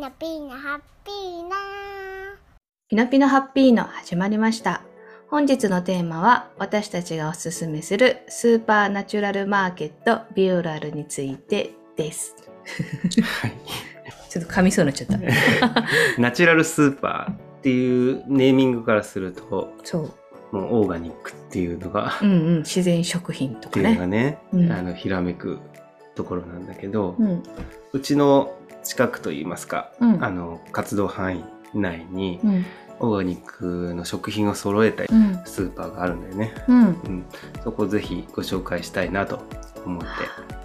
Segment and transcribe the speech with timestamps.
[0.00, 1.56] ナピーナハッピーナ
[2.88, 4.80] ピノピノハッピーの始まりました。
[5.28, 12.34] 本日のテーマは私たちがおすすめするスーパーナチュラルマーケットビオラルについてです。
[13.20, 13.52] はい。
[14.30, 15.20] ちょっと噛みそうになっちゃっ
[15.68, 15.84] た。
[16.18, 20.10] ナチュラルスーパーっていうネーミングからすると、そ
[20.52, 20.56] う。
[20.56, 22.56] もうオーガニックっていうのが、うんうん。
[22.60, 24.38] 自然食品とかっていうのがね。
[24.50, 25.58] ね、うんあの、ひらめく
[26.14, 27.22] ところなんだけど、う。
[27.22, 28.54] うんちの
[28.90, 30.24] 近くといいますか、うん。
[30.24, 32.66] あの、活動範囲内に、うん。
[33.02, 35.40] オーガニックの食品を揃えたうん。
[35.44, 36.52] スーパーがあるんだよね。
[36.68, 36.80] うん。
[36.80, 37.24] うん。
[37.62, 39.40] そこをぜひご紹介したいなと
[39.86, 40.08] 思って。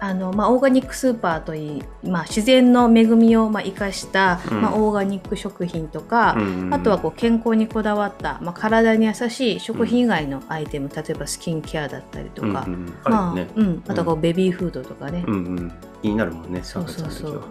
[0.00, 13.34] あのまあ、オーガニックスーパーといい、まあ、自然の恵みをまあ生かした、うんまあ、オーガニック食品とか、うんあとはこう健康にこだわった、まあ、体に優しい食品以外のアイテム、例えばスキンケアだったりとか、うんうんまあ
[13.88, 15.72] あとはこうベビーフードとかね、うんうん。
[16.02, 17.42] 気になるもんね、そうそうそう。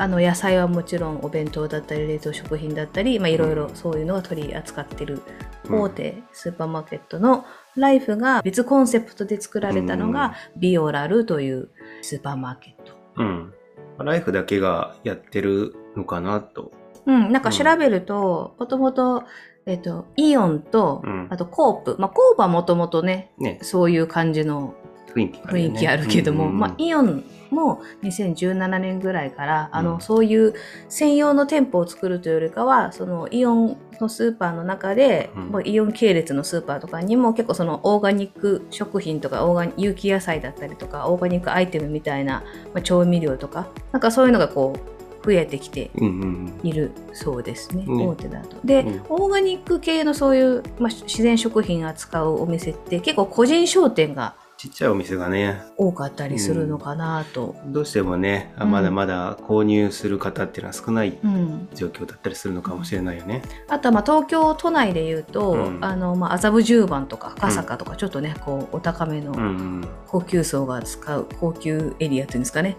[0.00, 5.22] あの野菜はもちろんお弁当だったり冷凍食品だったり、まあ、いろいろそういうのが取り扱ってる
[5.68, 5.80] うん。
[5.82, 7.44] 大手スーパーマーケットの
[7.76, 11.68] ライフが別コンセプトで作られたのがビオラルという
[12.00, 12.94] スーパーマーケット。
[13.16, 13.52] うん。
[13.98, 16.72] ライフだけがやってるのかなと。
[17.04, 19.24] うん、なんか調べると、もともと、
[19.66, 21.26] えっ、と、イオンと、うん。
[21.28, 21.96] あとコープ。
[21.98, 24.74] まあ、コープはもともとね、ね、そういう感じの
[25.14, 26.58] 雰囲気があるけども、うんうん。
[26.58, 30.54] まあ、イオンも2017年ぐらいから、あの、うんそういう
[30.88, 35.66] 専用の店舗を作るというよりかは、そのイオンのスーパーの中で、うん。
[35.66, 42.42] イオン系列のスーパーとかにも結構そのオーガニック食品とか、オーガニ有機野菜だったりとか、オーガニックアイテムみたいな、
[42.74, 46.60] まあ、調味料とか、なんかそういうのがこう、増えてきてうんうん。
[46.62, 48.06] いるそうですね、ね。
[48.06, 48.56] 大手だと。
[48.64, 49.02] で、うん。
[49.10, 57.56] オーガニック系のそういう、まあ、自然食品扱うお店って結構個人商店がちっちゃいお店がね、多かったりするのかなと。
[57.68, 61.68] どうしてもね、まだまだ購入する方っていうのは少ないうん。
[61.74, 63.40] 状況だったりするのかもしれないよね。
[63.68, 65.78] あとはまあ東京都内でいうと、うん。
[65.82, 69.42] あのまあ麻布十番とか赤坂とかちょっとね、こうお高めのうんう
[69.78, 69.88] ん。
[70.06, 72.76] 高級層が使う高級エリアっていうんですかね、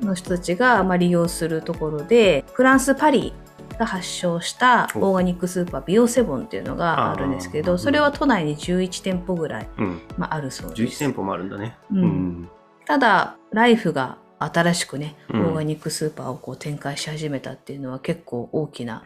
[0.00, 0.06] うん。
[0.06, 3.34] の人たちがまあ利用するところでフランス・パリ
[3.80, 10.00] が発祥したオーガニックスーパービオセボンっていうのがあるんですけどそれは都内に11店舗ぐらい、うん。
[10.18, 11.76] まあ、あるそうで11す店舗もあるんだね。
[11.90, 12.48] うん
[12.86, 19.02] ただライフが新しくねオうんーガニックスーパーをこう展開し始めたっていうのは結構大きな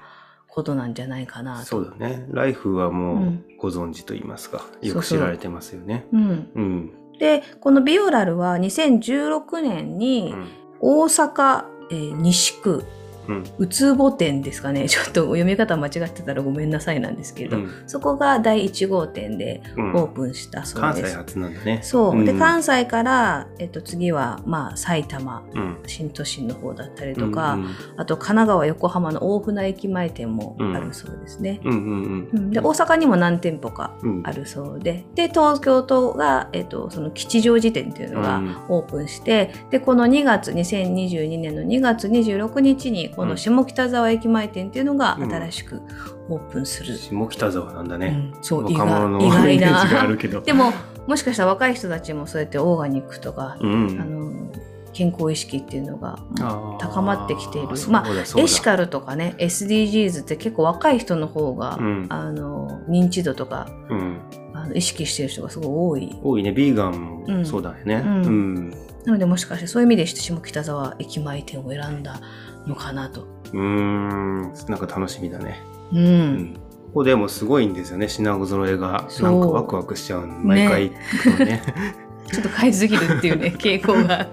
[0.49, 1.65] ことなんじゃないかなと。
[1.67, 2.27] そうだね。
[2.31, 6.07] ライフはもううんご存知と言いますか、よく知られてますよね。
[6.13, 6.93] うん、うん。
[7.19, 10.49] でこのビオラルは2016年うにん。
[10.81, 12.85] 大阪、えー西区
[13.29, 13.45] うん。
[13.59, 21.17] うつぼ店ですかね ちょっと読み方間違ってたらごめんなさいなんですけど、うんそこが第1号店でうんオープンしたそう関西です。
[21.17, 21.81] 初なんだね。
[21.83, 25.77] そう、でん関西から、えっと、次は、まあ、埼玉うん。
[25.87, 31.61] 新都心の方だったりとか、うんあと神奈川横浜の大船駅前店もあるそうですね。
[31.65, 34.23] うんうんうんで大阪にも何店舗かうん。
[34.25, 45.31] あるそうでで東京都が、えっと、その吉祥寺店っていうのがうんオープンして、でこの2月2022年の2月26日にこの下北沢駅前店っていうのがうん。
[45.31, 45.83] 新しく
[46.29, 48.09] オープンする、下北沢なんだうね。
[48.11, 48.35] ん。
[48.43, 50.07] そう意外な。
[50.07, 50.41] るけど。
[50.43, 50.73] でも
[51.07, 53.99] もしかしたら若い人たちもそうやってオーガニックとか、うん。
[54.01, 54.25] あの
[54.95, 56.21] 健康意識っていうのが
[56.79, 57.69] 高まってきている。
[57.89, 58.45] まだそうだ。
[58.45, 62.07] エシカルとかね SDGs って結構若い人の方が、うん。
[62.09, 64.21] あの認知度とかうん。
[64.55, 66.19] あの意識してる人がすごい多い。
[66.23, 66.53] 多いね。
[66.53, 67.97] ビーガンもそうだよね。
[67.97, 68.55] ううん。
[68.69, 68.71] ん。
[69.05, 72.21] なのでもしかしてそういう意味で下北沢駅前店を選んだ
[72.67, 73.27] のかなと。
[73.53, 74.43] うーん。
[74.69, 75.63] なんか楽しみだね。
[75.93, 75.97] う。
[75.97, 76.55] うんん。
[76.55, 78.09] ここでもすごいんですよね。
[78.09, 79.09] 品揃えが。
[79.21, 80.35] なんかワクワクしちゃうの。
[80.41, 80.97] 毎回行
[81.33, 81.63] くとね。
[82.31, 84.29] ちょっと買いすぎるっていうね、 傾向が。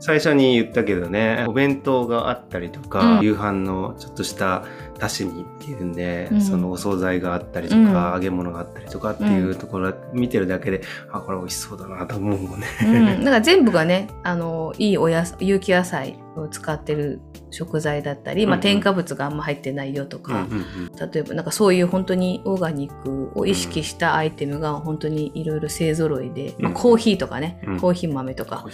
[0.00, 4.64] 最初に言ったけどね、お弁当があったりとか、うん夕飯のちょっとした
[5.00, 12.66] 足しにっていうんで、うんそのお惣菜があったりとか、うん揚げ物があったりとかっていうところ見てるだけで、あ、これ美味しそうだなと思うもんね。
[12.84, 13.24] うん。
[13.24, 21.10] だから全部がね、あの、いいおやす有機野菜を使ってる食材だったり、まあ添加物があんま入ってないよとうんか、うん。
[21.10, 27.80] 例えばなんかそういう本当にオーガニックを意識したアイテムが本当にいろいろ勢揃いで、まあうんコーヒーとかね、うん。
[27.80, 28.64] コーヒー豆とか、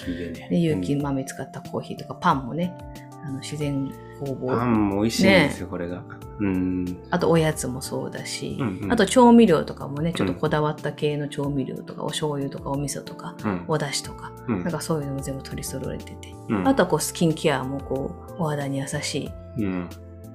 [0.51, 2.75] 有機豆使ったコーヒーとか、パンもね、
[3.23, 4.49] あの自然工房。
[4.49, 6.03] パンも美味しいんですよ、これが。
[6.41, 7.03] うん。
[7.11, 8.59] あとおやつもそうだし、
[8.89, 13.65] あと調味料とかもねちょっとこだわった系の調味料とか、お醤油とかお味噌とかうん。
[13.69, 14.63] お出汁とか、うん。
[14.63, 16.67] なんかそういうのも全部取り揃えてて、うん。
[16.67, 19.89] あとはこうスキンケアもこうお肌に優しいうん。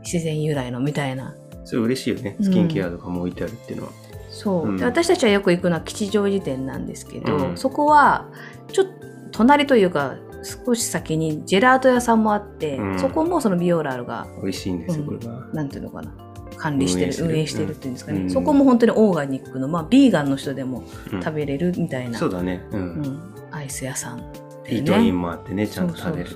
[0.04, 1.36] 自然由来のみたいな。
[1.64, 2.38] それ嬉しいよね。
[2.40, 3.92] スキンケアとかも置いてあるっていうのは。
[4.30, 4.78] そう、うん。
[4.78, 7.58] で私たちはよく行くのは吉祥寺店なんですけど、うん。
[7.58, 8.30] そこは
[8.72, 8.92] ちょっと
[9.32, 13.00] 隣というか少し先にジェラート屋さんもあって、うん。
[13.00, 15.18] そこもそのビオラルが、美味しいんですよ、うん。
[15.18, 15.48] これが。
[15.54, 16.14] なんていうのかな、
[16.58, 18.30] 管理してる、運運営しててるっていうんですかね、うん。
[18.30, 21.24] そこも本当にオーガニックの、まあ、ビーガンの人でもうん。
[21.24, 22.64] 食べれるみたいな、そうだね。
[22.72, 22.78] う。
[22.78, 23.02] うん。
[23.02, 24.20] んアイス屋さん、
[24.68, 26.36] イートインもあってね、ちゃんと食べれて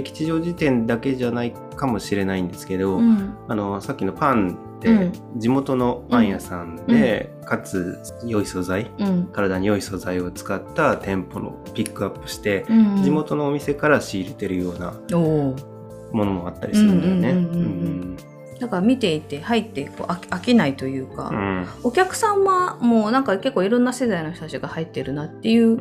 [0.00, 12.64] 吉祥寺店だけじゃないかもしれないんですけど、うんあの、さっきのパンって、地元のパン屋さんで、かつ良い素材、うん体に良い素材を使った店舗のピックアップして、
[13.02, 18.32] 地元のお店から仕入れてるようなものもあったりするんだよね。
[18.60, 25.78] だから見ていて入ってこう飽きないというか、うんお客さんはもうなんか結構いろんな世代の人たちが入ってるなっていう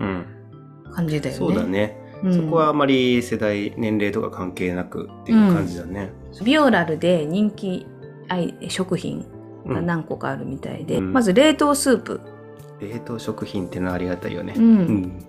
[0.91, 1.37] 感じだよね。
[1.37, 6.11] そうだね、そこはあまり世代年齢とか関係なくっていう感じだね。
[6.43, 7.87] ビオラルで人気
[8.69, 9.25] 食品
[9.65, 9.73] うん。
[9.75, 11.13] が何個かあるみたいで、うん。
[11.13, 12.21] まず冷凍スープ、
[12.79, 14.53] 冷凍食品ってのはありがたいよね。
[14.57, 14.63] うん。
[14.63, 15.27] うん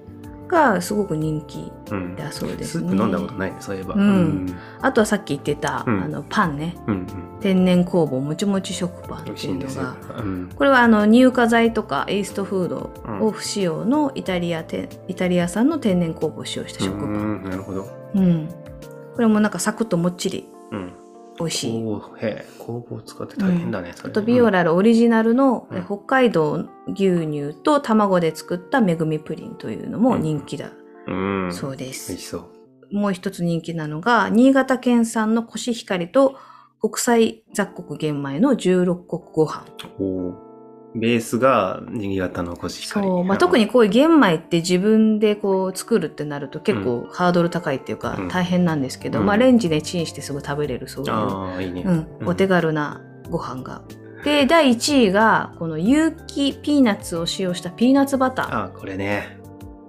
[0.53, 2.89] がすごく人気うんだそうですね。
[2.91, 3.95] スープ飲んだことないねそういえば。
[3.95, 4.47] うん
[4.81, 7.07] あとはさっき言ってた、うんあのパンねうんうん
[7.41, 9.97] 天然酵母もちもち食パンっていうんのが。
[10.19, 17.09] うんこれはあの乳化剤とかエイストフードうんを不使用のイタリアてイタリア産の天然酵母を使用した食パン。
[17.09, 17.89] うんなるほど。
[18.15, 18.49] うん。
[19.17, 20.93] これもなんかサクッともっちりうん。
[21.39, 21.73] 美味しい。
[23.05, 24.11] 使って大変だね、それ。
[24.11, 30.71] あとビオラルオリジナルの、うんえ北海道牛乳と卵で作っためぐみプリンというのも人気だ
[31.07, 31.45] うん。
[31.45, 31.53] うん。
[31.53, 32.17] そうで美味す。
[32.17, 32.51] しそ
[32.91, 32.97] う。
[32.97, 36.37] もう一つ人気なのが新潟県産のコシヒカリと
[36.81, 39.65] 国際雑穀玄米の16穀ご飯。
[39.99, 40.35] おー
[40.95, 43.07] ベースが新潟のコシヒカリ。
[43.07, 51.83] そう、まあ、特にこういう玄米って自分でこう作るってなると結構ハードル高いっていうかうん大変なんですけど、うんまあレンジでチンしてすぐ食べれるそういう、ああ、いいね。
[51.83, 51.91] う
[52.25, 53.01] ん、お手軽な
[53.31, 53.83] ご飯が。
[54.25, 58.47] で、第1位がこの有機ピーナッツを使用したピーナッツバター。
[58.47, 59.39] ああ、これね。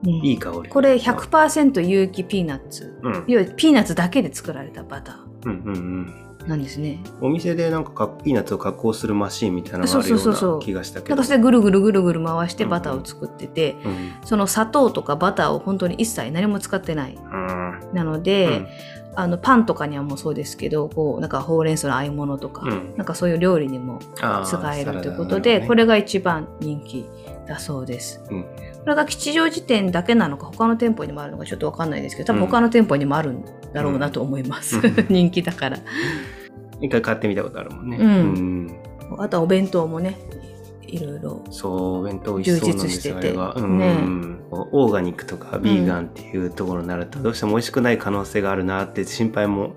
[0.04, 0.70] うんいい香り。
[0.70, 2.98] これ100%有機ピーナッツ。
[3.04, 3.24] うん。
[3.28, 6.33] 要はピーナッツだけで作られたバタうんうんうん。
[6.46, 7.00] ーなんですね。
[7.22, 11.16] お店でなんかかピーナッツを加工するマシーンみたいなのがあるよそうな気がしたけど。
[11.16, 14.14] なんかそれでぐるぐるぐるぐる回してバターを作ってて、うん。
[14.24, 17.16] その砂糖とかバターを本当に一切何も使ってない。
[17.16, 17.94] うん。
[17.94, 18.68] なので、
[19.16, 24.00] あのパンとかにはもうそうですけど、こうなんかほうれん草の和え物とか、うんなんかそういう料理にも
[24.46, 27.06] 使えるということで、ダねこれが一番人気
[27.48, 28.22] だそうです。
[28.30, 28.46] うん
[28.84, 34.96] これが吉祥寺店だけなのか他の店舗にもあるのかちょっとわかんないですけど多分他の店舗にもあるんだろうなと思います、うん。
[35.10, 35.80] 人気だから。
[36.82, 37.98] 一回買ってみたことあるもんね。
[37.98, 38.66] うん。
[38.66, 38.78] ん。
[39.20, 40.18] あとはお弁当もね
[40.94, 43.32] いろいろそう、お弁当充実してて。
[43.32, 43.38] ね。
[44.52, 49.74] オーガニックとかビーガンっていうところになると、どうしても美味しくない可能性があるなって心配も、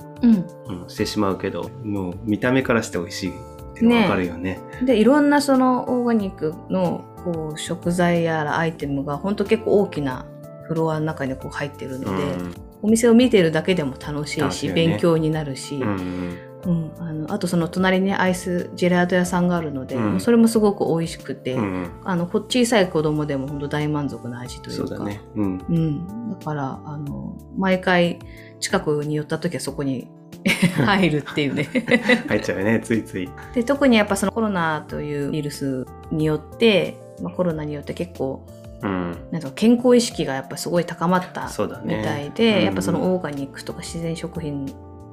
[0.89, 3.33] してしまうけど、もう見た目からして美味しいっ
[3.75, 4.61] ていうのがわかるよね。
[4.85, 10.27] でいろんなそのオーガニックのこう食材やらアイテムが本当結構大きな
[10.69, 14.75] フロアの中にこう入ってるので、お店を見てるだけでも楽しいし、ね。
[14.75, 16.39] 勉強になるし、うんうん。
[16.65, 20.21] うん、あのあとその隣にアイスジェラート屋さんがあるので、うん。
[20.21, 21.91] それもすごく美味しくて、うんうん。
[22.05, 24.89] あのこ小さい子供でも本当大満足な味というか。
[24.89, 25.21] そうだね。
[25.35, 25.59] うん。
[25.69, 28.21] うん、だからあの毎回
[28.61, 30.09] 近くに寄った時はそこに
[30.85, 31.69] 入るっていうね。
[32.29, 33.29] 入っちゃうよね、ついつい。
[33.53, 38.47] で特にやっぱそのコロナというウイルスによって、まあ、コロナによって結構
[38.83, 39.29] うん。
[39.31, 41.49] なんか健康意識がやっぱすごい高まった。
[41.85, 44.67] みたいで、うんやっぱそのオーガニックとか自然食品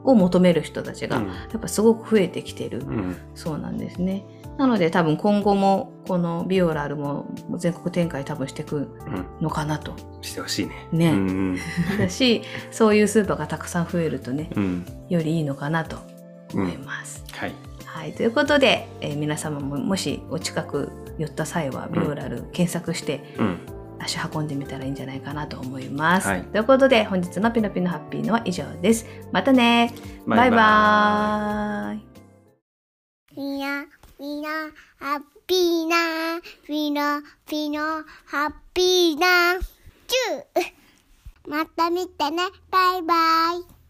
[0.04, 3.18] を求める人たちが、うんやっぱすごく増えてきてる、うん。
[3.36, 4.26] そうなんですね。
[4.58, 7.26] なので多分今後もこのビオラルも
[7.58, 9.26] 全国展開多分していくうん。
[9.42, 9.96] のかなと。
[10.22, 10.88] してほしいね。
[10.92, 11.58] ねうん
[11.98, 14.64] だしそういうスーパーがたくさん増えるとねうん。
[14.64, 14.86] うん。
[15.10, 15.98] よりいいのかなと
[16.54, 17.24] 思います。
[17.32, 17.54] はい。
[17.94, 23.60] はい、ということで、えー皆様ももしお近く寄った際はビオラル検索してうん。
[24.00, 26.28] 足運んでみたらいいんじゃないかなと思います。
[26.28, 29.06] はいということで本日のピノピノハッピーのは以上です。
[29.32, 29.94] またね
[30.26, 32.04] バイバーイ
[33.38, 33.86] みんな、
[34.20, 34.50] みんな、
[35.00, 35.96] ハッピーな、
[36.68, 39.60] ピノ、ピノ、ハッピーな、
[40.08, 43.16] チューまた見てね、バイバ
[43.58, 43.83] イ。